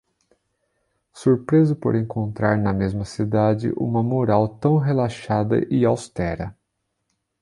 [1.13, 6.57] Surpreso por encontrar na mesma cidade uma moral tão relaxada e austera.